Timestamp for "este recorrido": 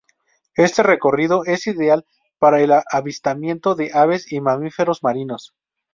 0.55-1.45